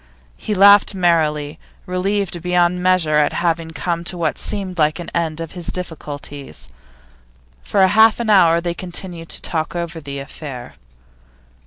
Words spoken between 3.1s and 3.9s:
at having